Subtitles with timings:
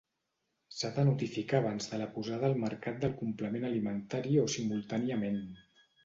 [0.75, 5.37] S'ha de notificar abans de la posada al mercat del complement alimentari o simultàniament.